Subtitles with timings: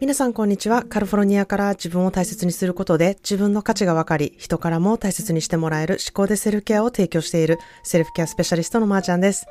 [0.00, 0.84] 皆さんこんにちは。
[0.84, 9.46] カリフォルニアから自分を大切にすることで自分の価値が分かり、人からも大切にしてもらえる思考でセルフケアを提供しているセルフケアスペシャリストのまーちゃんです。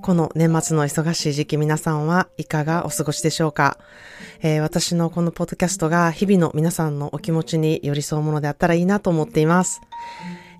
[0.00, 3.76] この年末の忙しい時期皆さんはいかがお過ごしでしょうか、
[4.40, 9.80] えー、私のこのポッドキャストが日々の皆さんのお気持ちに寄り添うものであったらいいなと思っています。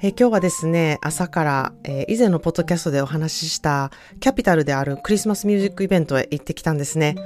[0.01, 3.91] えー、今日はですね、朝から、えー、以前のポッドキャストでお話しした
[4.21, 7.17] キャピタルであるクリスマスミュージックイベントへ行ってきたんですね。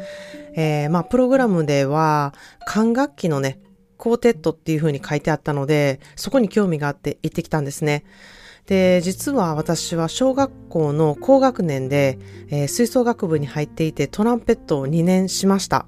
[0.56, 2.32] えー、まあ、プログラムでは、
[2.66, 3.60] 管楽器のね、
[3.98, 8.04] コーテットっていう風に書いてあったので、そこに興味があって行ってきたんですね。
[8.64, 15.86] で、実は私は小学校の高学年で、えー、吹奏楽部に入っていてトランペットを2年しました。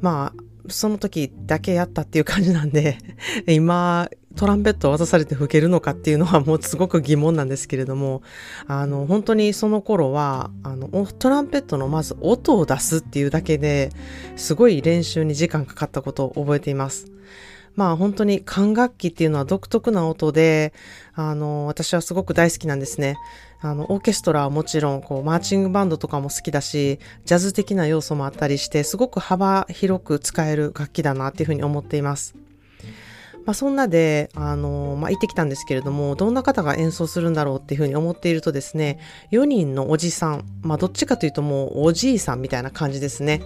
[0.00, 2.98] まあ、その時だけやったっていう感じなんで、
[3.48, 8.22] 今、トランペットを渡されて吹けるのかっていうのはもうすごく疑問なんですけれども、
[8.66, 13.90] あの、本当にその頃は、あの、トランペットのまず音を出すっていうだけで、
[14.36, 17.12] すごい練習に時間かかったことを覚えています。
[17.74, 20.72] まあ本当に管楽器っていうのは独特な音で、
[21.14, 23.16] あの、私はすごく大好きなんですね。
[23.60, 32.34] あの、オーケストラはもちろん、こう、マーチングバンドとかも好きだし、ジャズ的な要素もあったりして、すごく幅広く使える楽器だなっていうふうに思っています。
[33.44, 38.98] まあ、そんなで、あの、まあ、行ってきたんですけれども、どんな方が演奏するんだろうっていうふうに思っているとですね、
[39.32, 43.42] 4人のおじさん、まあ、どっちかというともうおじいさんみたいな感じですね。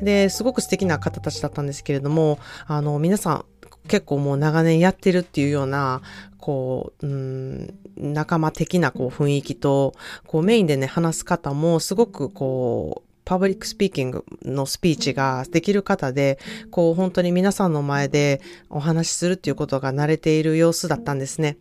[0.00, 3.44] で、すごく素敵な方たちだったんですけれども、あの、皆さん、
[3.88, 6.02] 結構もう長年やってるっていうような、
[6.38, 9.94] こう、うん、仲間的なこう雰囲気と、
[10.26, 16.38] こうメインでね、話す方もすごくこう、 public speaking のスピーチができる方で、
[16.70, 21.56] こう本当に皆さんの前でお話しするっていうことが慣れている様子だったんですね。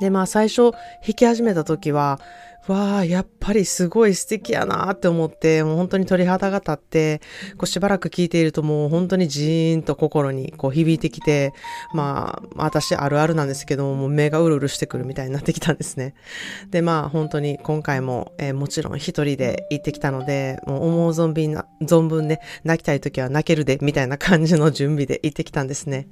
[0.00, 2.20] で、まあ最初弾き始めた時は、
[2.66, 7.20] わあ、やっぱりすごい素敵やなって思って、もう本当に鳥肌が立って、
[7.56, 11.54] こうしばらく聞いているともう本当にジーンと心にこう響いてきて、
[11.94, 16.14] まあ、私あるあるなんですけども、もう目がうるうるしてくるみたいになってきたんですね。
[16.70, 26.06] で、まあ本当に今回も、えー、もちろん一人で行ってきたので、もう思う存分な、存分ね、泣きたい時は泣けるで、みたいな感じの準備で行ってきたんですね。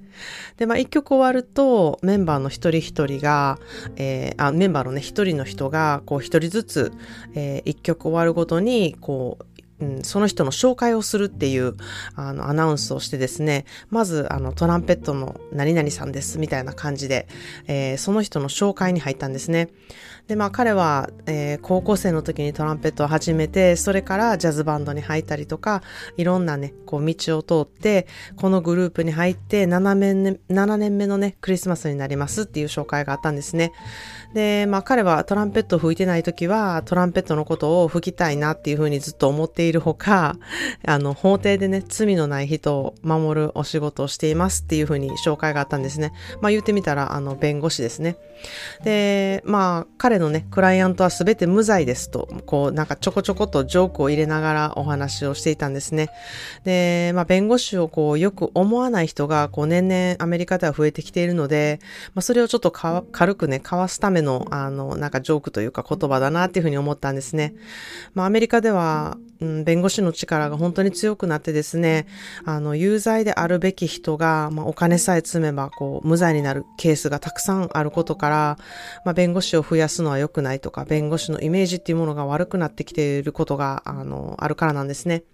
[0.57, 3.59] で、まあ一曲終わると、メンバーの一人一人が、
[3.97, 6.93] えー、あ、メンバーのね、一人の人が、こう一人人ずつ、
[7.35, 11.77] えー、1曲終わるごとに、こう、うん、その人の紹介をするっていう
[12.15, 17.29] あのアナウンスをしてですね、まずあのトランペットの何々さんですみたいな感じで、
[17.67, 19.69] えー、その人の紹介に入ったんですね。
[20.29, 25.83] で、まあ彼は、えー、高校生の時にトランペットを始めて、それからジャズバンドに入ったりとか、
[26.17, 28.07] いろんなね、こう道を通って、
[28.37, 33.73] このグループに入って7年 ,7 年目のね、クリスマスになりますっていう紹介があったんですね。
[34.35, 40.37] で、まあ彼はトランペットを吹いてない時は、トランペットのことを吹きたいなっていうふうにずっと思っているほか、
[40.85, 46.13] あの、法廷でね、罪のない人を守るお仕事をしていますっていうふうに紹介があったんですね。
[46.41, 48.17] まあ言ってみたら、あの、弁護士ですね。
[48.85, 56.11] で、まあ彼のね、クライアントは全て無罪ですと、こう、なんかちょこちょことジョークを入れながらお話をしていたんですね。
[56.65, 61.81] で、まあ、弁護士をこう、よく思わない人が、こう、年々アメリカでは増えてきているので、
[62.15, 67.55] まあ、それをちょっと軽くね、かわすための、あの、なんかジョークというか言葉だなっていうふうに思ったんですね。
[68.15, 72.07] まあ、アメリカでは、うん、弁護士の力が本当に強くなってですね、
[72.45, 78.59] あの、有罪であるべき人が、まあ、お金さえ積めば、こう、無罪になるケースがたくさんあることから、
[79.05, 85.25] まあ、弁護士を増やすのは良くないとか、弁護士のイメージっていうものが悪くなってきていることが、あの、あるからなんですね。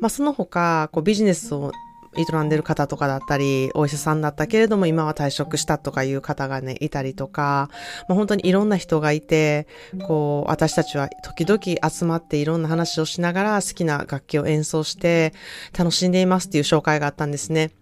[0.00, 1.72] まあ、その他、こう、ビジネスを
[2.16, 7.70] 営んでる方とかだったり、お医者さんだったけれども今は退職したとかいう方がね、いたりとか、
[8.08, 9.66] まあ、本当にいろんな人がいて、
[10.06, 15.34] こう、私たちは時々集まっていろんな話をしながら好きな楽器を演奏して
[15.76, 17.77] 楽しんでいますっていう紹介があったんですね。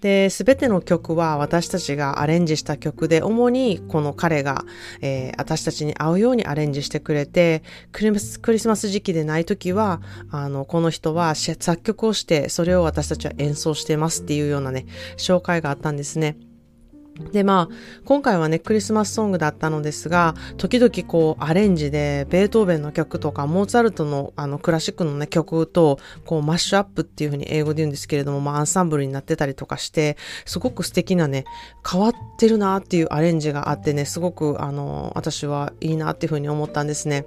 [0.00, 4.64] で、すべての曲は私たちがアレンジした曲で、主にこの彼が、
[5.00, 7.62] えー、私たちに合うようにアレンジしてくれて、
[7.92, 14.86] クリスクリスマス時期でない時は、あの、この人は作曲をして、それを私たちは演奏してますっていうようなね、
[15.16, 16.36] 紹介があったんですね。
[17.32, 17.74] で、まあ、
[18.04, 31.44] 今回はね、クリスマスソングだったのですが、時々こう、アレンジで、ベートーベンの曲とか、モーツァルトのあの、クラシックのね、曲と、こう、マッシュアップっていうふうに英語で言うんですけれども、まあ、アンサンブルになってたりとかして、すごく素敵なね、
[31.88, 37.26] 変わってるなっていうアレンジがあってね、すごく、あの、私はいいなっていうふうに思ったんですね。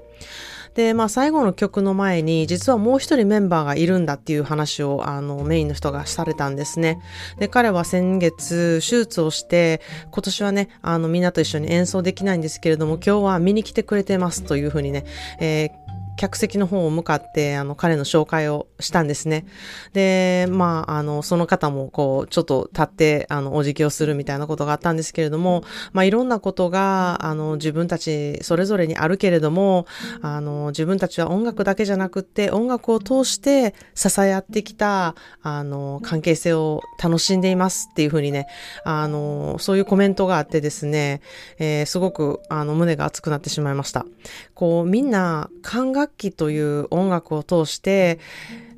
[0.75, 6.99] で、まあ最後の曲の前に、実はもう一人メンバーがいるんだっていう話を、あの、メインの人がされたんですね。
[7.39, 9.81] で、彼は先月、手術をして、
[10.11, 15.05] 今年はね、あの、みんなと一緒に演奏できないんですけれども、今日は見に来てくれてますというふうにね、
[15.39, 15.82] えー
[16.15, 19.45] 客席の方を向かって、あの、彼の紹介をしたんですね。
[19.93, 29.85] で、まあ、あの、その方も、こう、ちょっと立って、あの、お辞儀をするみたいなことがあったんですけれども、まあ、いろんなことが、あの、自分たちそれぞれにあるけれども、
[30.21, 38.47] あの、自分たちは音楽だけじゃなくって、音楽を通して支え合ってきた、あの、関係性を楽しんでいますっていうふうにね、
[38.83, 41.21] あの、そういうコメントがあってですね、
[41.59, 44.05] えー、すごく、あの、胸が熱くなってしまいました。
[44.53, 48.19] こう、みんな、管楽器という音楽を通して、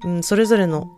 [0.04, 0.90] うん、それぞれの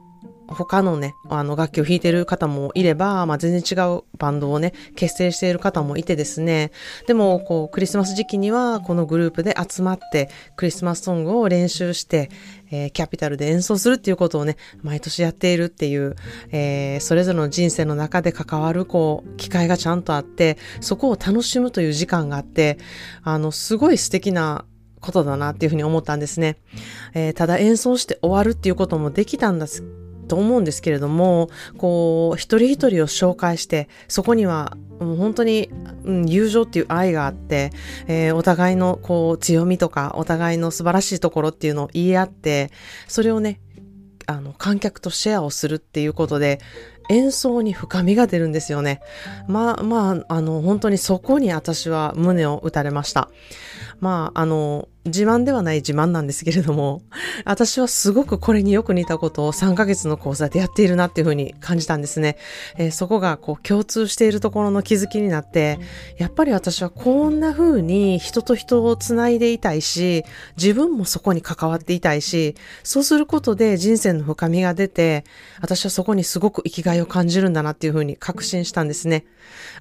[0.48, 6.72] 他のね、あの楽器を弾いてる方もいれば、まあ全然違うバンドをね、結成している方もいてですね、
[7.06, 12.30] でもこうクリスマス時期にはこのグループで集まってクリスマスソングを練習して、
[12.72, 16.16] えー、キャピタルで演奏するっていうことをね、毎年やっているっていう、
[16.52, 22.78] えー、それぞれの人生の中で関わるこう、機会がちゃんとあって、そこを楽しむという時間があって、
[23.24, 24.66] あの、すごい素敵な
[25.08, 26.58] ことだなっていうふうに思ったんですね。
[27.14, 29.84] えー、ただ演奏して終わるっていうこともできたんです
[30.28, 35.70] と思うんですけれども、こう、一人一人を紹介して、そこには、もう本当に、
[36.04, 37.72] うん、友情っていう愛があって、
[38.08, 42.72] えー、お互いのこう強みとか、お互いの素晴らしいところっていうのを言い合って、
[43.08, 43.62] それをね、
[44.26, 46.60] あの、観客とシェアをするっていうことで、
[47.10, 49.00] 演奏に深みが出るんですよね。
[49.48, 53.30] まあ、まあ、あの、本当にそこに私は胸を打たれました。
[54.00, 57.02] まあ、あの、自慢ではない自慢なんですけれども、
[57.46, 62.38] 私はすごくこれによく似たことを3ヶ月の講座でやっているなっていうふうに感じたんですね。
[62.78, 65.80] えー、そこがこう共通しているところの気づきになって、
[66.18, 70.26] やっぱり私はこんな風に人と人をつないでいたいし、
[70.58, 75.24] 自分もそこに関わっていたいし、そうすることで人生の深みが出て、
[75.62, 79.26] 私はそこにすごく生きがいを感じるんだなっていうふうに確信したんですね。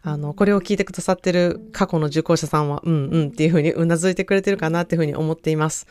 [0.02, 5.86] あの、これを聞いてくださってる過去の受講者さんは、うんうんっていうふうにうなずいてくれてるかなっていうふうに思っています。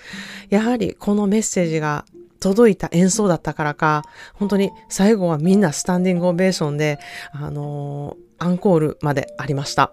[0.50, 2.06] やはりこのメッセージが
[2.40, 4.04] 届いた演奏だったからか、
[4.34, 7.00] 本当に最後はみんなスタンディングオベーションで、
[7.32, 9.92] あのー、アンコールまでありました。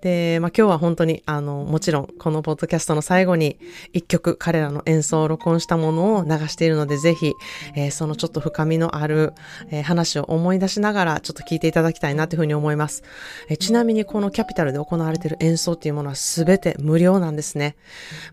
[0.00, 3.58] で、まあ、今日は本当に、あの、もちろん、このポッドキャストの最後に、
[3.92, 7.32] 一曲彼らの演奏を録音したものを流しているので、ぜひ、
[7.74, 9.32] えー、そのちょっと深みのある、
[9.70, 13.02] えー、話を思い出しながら、ちょっと聞いていただきたいなというふうに思います。
[13.48, 17.76] えー、ちなみに、このキャピタルで行われている演奏っていうものは全て無料なんですね。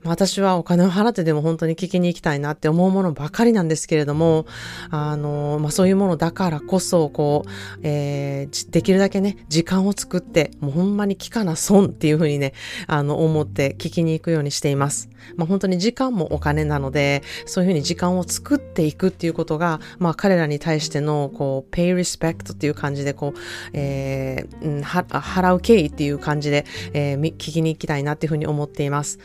[0.04, 4.46] まあ、私はお金を払ってでも本当に聞きに行きたいなって思うものばかりなんですけれども、
[4.90, 7.50] あの、まあ、そういうものだからこそ、こう、
[7.84, 12.54] え、できるだけね、時間を作って、もうほんまに聞かな損っていうふうにね、
[12.88, 15.10] あの、思って聞きに行くようにしています。
[15.36, 23.40] まあ本当に時間もお金なので、そういうふうに時間を作っていくっていうことが、まあ彼らに対しての、こう、pay respect っていう感じで、こう、
[23.74, 29.20] えー、払う敬意っていう感じで、えー、聞きに行きたいなっていうふうに思っています。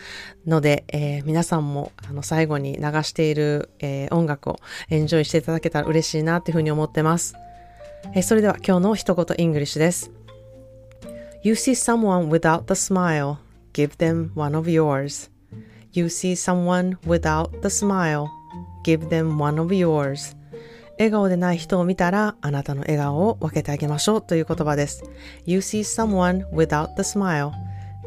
[0.47, 4.57] ので、えー、皆さんも、あの、最後に流している、えー、音楽を
[4.91, 7.35] エンジョイしていただけたら嬉しいなっていうふうに思ってます。
[8.15, 10.14] えー、それでは今日の一言イングリッシュです。
[11.44, 13.38] You see someone without the smile,
[13.74, 15.30] give them one of yours.
[15.94, 18.28] You see someone without the smile,
[18.84, 20.36] give them one of yours.
[20.98, 25.04] 笑顔でない人を見たら、あなたの笑顔を分けてあげましょうという言葉です。
[25.46, 27.52] You see someone without the smile,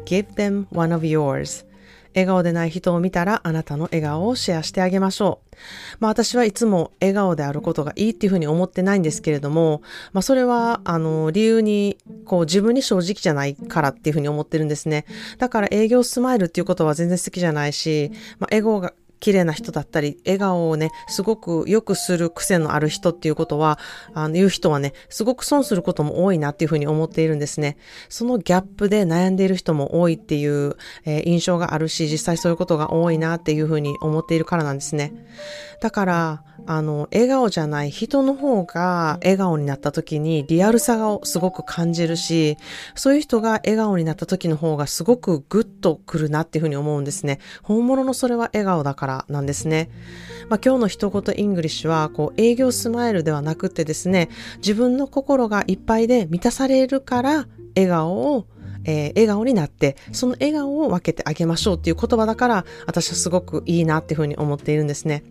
[0.05, 1.65] give them one of yours.
[2.14, 5.56] 笑顔でない人を見たらあなたの笑顔をシェアしてあげましょう。
[6.00, 15.04] まあ私はいつも笑顔であることがいいっていうふうに思ってないんですけれども、まあそれはあの理由にこう自分に正直じゃないからっていうふうに思ってるんですね。
[15.38, 23.78] だから営業スマイルっていうことは全然好きじゃないし、まあ笑顔が綺麗な人だったり、笑顔をね、すごく良くする癖のある人っていうことは、
[24.14, 27.76] あの、言う人はね、すごく損することも多いなっていうふうに思っているんですね。
[28.08, 35.12] そのギャップで悩んでいる人も多いっていう、えー、印象があるし、実際そういうことが多いなっていうふうに思っているからなんですね。
[35.80, 42.56] だから、あの、笑顔じゃない人の方が笑顔になった時にリアルさをすごく感じるし、
[42.94, 47.38] そういう人が笑顔になった時の方がすごくグッとくるなっていうふうに思うんですね。
[47.62, 49.90] 本物のそれは笑顔だからなんですね。
[50.48, 58.46] まあ、今日の一言イングリッシュは、こう、営業スマイルではなくてですね、自分の心がいっぱいで満たされるから笑顔を
[58.88, 65.24] えー、笑顔になって、その笑顔を分けてあげましょうっていう言葉だから、私はすごくいいなっていうふうに思っているんですね。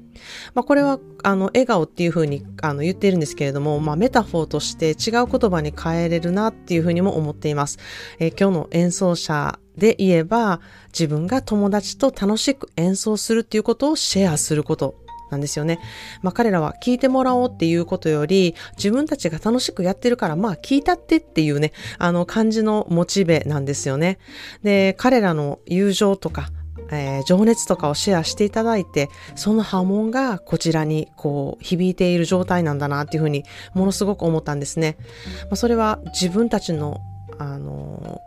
[0.54, 7.80] まあ、これは、あの、笑顔っていうふうに、あの、言っているんですけれども、まあ、 metaphor として違う言葉に変えれるなっていうふうにも思っています。
[8.20, 14.96] えー、今日の演奏者で言えば、自分が友達と楽しく演奏するっていうことをシェアすること
[15.30, 15.80] なんですよね。
[16.22, 24.20] まあ彼らは聞いてもらおうっていうことより、自分たちが楽しくやってるから、まあ聞いたってっていうね、あの感じのモチベなんですよね。
[24.64, 26.50] で、彼らの友情とか、
[26.92, 33.44] えー、情熱とかをシェアしていただいて、その波紋がこちらにこう響いている状態なんだなっていうふうに
[33.74, 34.98] ものすごく思ったんですね。
[35.44, 37.00] まあ、それは自分たちの
[37.40, 38.22] あの、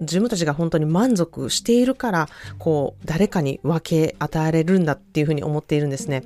[0.00, 2.28] 自分たちが本当に満足しているから、
[2.58, 6.22] こう、誰かに分け与えれるんだっていうふうに思っているんですね。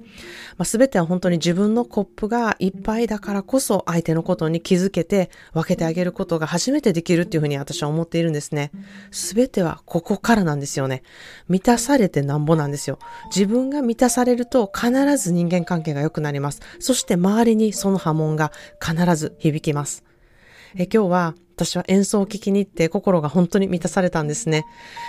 [0.59, 8.71] まあ、全ては本当に自分のコップがいっぱいだからこそ相手のことに気づけて分けてあげることが初めてできるっていうふうに私は思っているんですね。
[9.11, 11.03] 全てはここからなんですよね。
[11.49, 12.99] 満たされてなんぼなんですよ。
[13.35, 16.61] 自分が満たされると必ず人間関係が良くなります。
[16.79, 20.12] そして周りにその波紋が必ず響きます。
[20.77, 24.65] え今日は私は演奏を聴きに行って心が本当に満たされたんですね。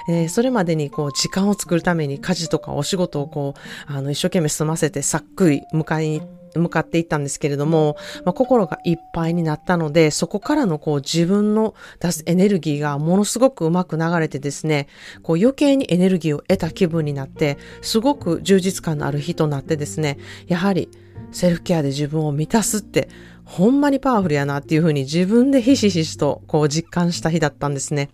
[0.09, 6.21] えー、それまでにこう時間を作るために家事とかお仕事をこう、あの一生懸命済ませてさっくり迎えに
[6.55, 14.87] 向かっていったんですけれども、まあ、心がいっぱいになったので、そこからのこう自分の出すエネルギーがものすごくうまく流れてですね、
[15.23, 20.89] こう余計にエネルギーを得た気分になって、すごく充実感のある日となってですね、やはり
[21.31, 23.09] セルフケアで自分を満たすって
[23.45, 28.09] ほんまにパワフルやなっていうふうに自分でひしひしとこう実感した日だったんですね。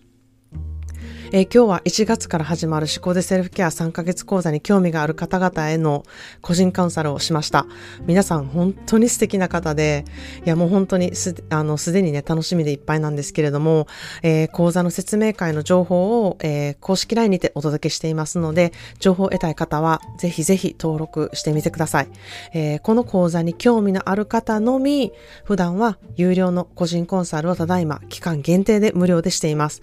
[1.32, 6.04] えー、今日は1月から始まる思考でセルフケア3ヶ月講座に興味がある方々への
[6.40, 7.66] 個人カウンサルをしました。
[8.04, 10.04] 皆さん本当に素敵な方で、
[10.44, 13.86] いやもう本当にす、あの、すでにね、楽しみでいっぱいなんですけれども、
[14.24, 22.08] えー、講座の説明会の情報を、えー、公式 LINE にてお届けしていますので、情報を得たい方はぜひぜひ登録してみてください。
[22.54, 25.12] え、この講座に興味のある方のみ、
[25.44, 29.80] 普段は有料の個人コンサルをただいま期間限定で無料でしています。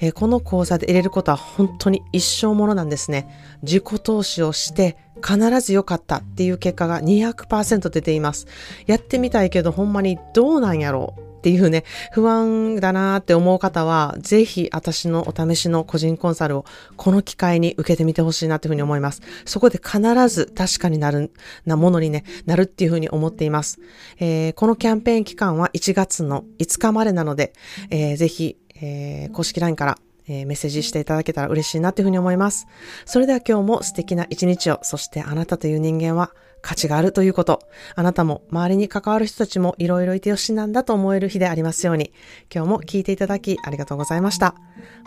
[0.00, 3.28] えー、この講座で入れることは本当に一生ものなんですね。
[3.62, 8.46] 自己投資をして必ず良かったっていう結果が200%出ています。
[8.86, 16.64] やってみたいけどほんまにどうなんやろうっていうね、不安だなーって思う方は、ぜひ私のお試しの個人コンサルを
[16.96, 19.20] この機会に受けてみてほしいなっていうふうに思います。
[19.44, 21.30] そこで必ず確かになる、
[21.66, 23.78] なものにね、なるっていうふうに思っています。
[24.20, 27.52] えー、このキャンペーン期間は1月の5日までなので、
[27.90, 29.98] えー、ぜひえー、公式 LINE から、
[30.28, 32.66] えー、メッセージしていただけたら嬉しいなというふうに思います。
[33.06, 37.60] それでは今日も素敵な一日を、そしてあなたという人間は価値があるということ、
[37.94, 42.12] あなたも周りに関わる人たちもいろいろいてよしなんだと思える日でありますように、
[42.52, 44.54] 今日も聞いていただきありがとうございました。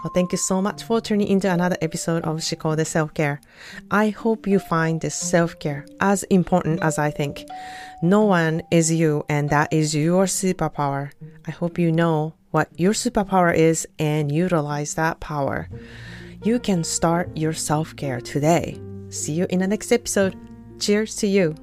[0.03, 3.39] Well, thank you so much for tuning into another episode of 思考で Self-Care.
[3.89, 7.45] I hope you find this self-care as important as I think.
[8.03, 11.09] No one is you and that is your superpower.
[11.45, 15.69] I hope you know what your superpower is and utilize that power.
[16.43, 18.79] You can start your self care today.
[19.09, 20.35] See you in the next episode.
[20.79, 21.55] Cheers to you.